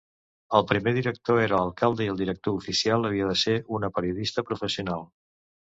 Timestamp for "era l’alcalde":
1.41-2.07